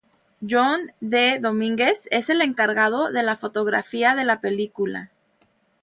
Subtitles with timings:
[0.41, 1.37] Jon D.
[1.39, 5.11] Dominguez es el encargado de la fotografía de la película.